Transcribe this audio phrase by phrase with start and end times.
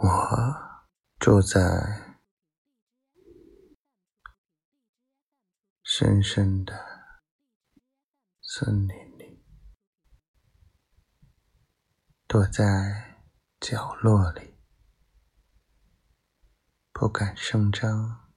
[0.00, 0.06] 我
[1.18, 2.16] 住在
[5.82, 6.72] 深深的
[8.40, 9.44] 森林里，
[12.28, 13.24] 躲在
[13.58, 14.54] 角落里，
[16.92, 18.30] 不敢声张，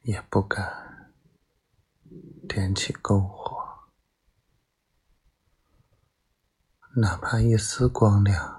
[0.00, 1.14] 也不敢
[2.48, 3.88] 点起篝火，
[6.96, 8.57] 哪怕一丝光亮。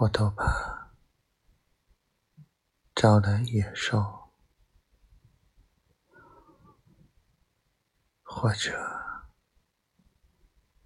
[0.00, 0.90] 我都怕
[2.96, 4.32] 招来野兽，
[8.24, 8.72] 或者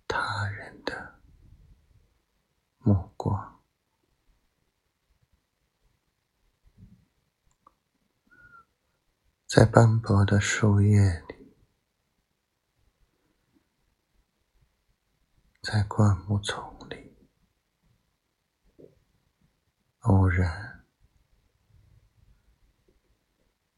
[0.06, 1.20] 他人的
[2.78, 3.62] 目光。
[9.46, 11.56] 在斑驳的树叶里，
[15.62, 16.77] 在灌木丛。
[20.08, 20.86] 偶然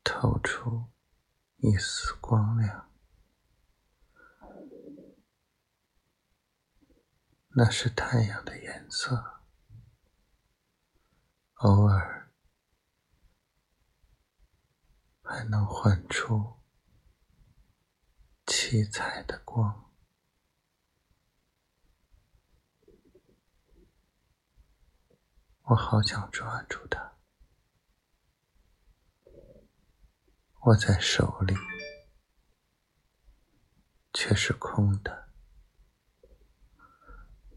[0.04, 0.92] 透出
[1.56, 2.88] 一丝光亮，
[7.48, 9.40] 那是太阳的颜色。
[11.54, 12.32] 偶尔
[15.24, 16.60] 还能换出
[18.46, 19.89] 七彩的光。
[25.70, 27.16] 我好想抓住它，
[30.62, 31.54] 握在手里，
[34.12, 35.28] 却是空的。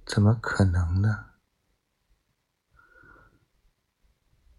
[0.05, 1.31] 怎么可能呢？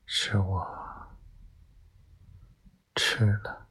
[0.05, 1.17] 是我
[2.97, 3.69] 吃了，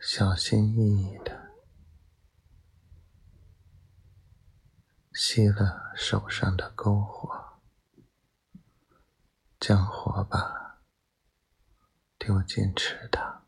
[0.00, 1.38] 小心翼翼的。
[5.32, 7.60] 熄了手上的篝火，
[9.60, 10.80] 将火把
[12.18, 13.46] 丢进池塘，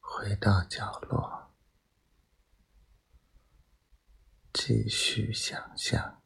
[0.00, 1.50] 回到角落，
[4.52, 6.22] 继续想象。